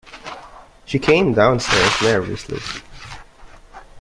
[0.85, 2.59] She came downstairs nervously.